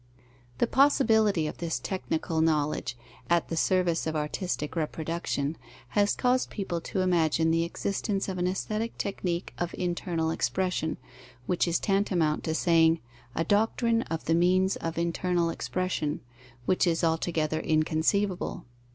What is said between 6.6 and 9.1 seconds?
to imagine the existence of an aesthetic